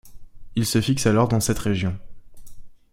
Il 0.55 0.65
se 0.65 0.81
fixe 0.81 1.05
alors 1.05 1.27
dans 1.27 1.39
cette 1.39 1.59
région. 1.59 1.95